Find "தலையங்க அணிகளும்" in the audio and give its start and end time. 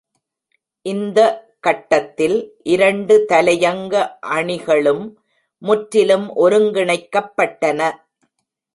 3.29-5.03